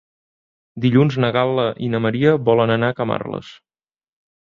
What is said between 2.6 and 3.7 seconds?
anar a Camarles.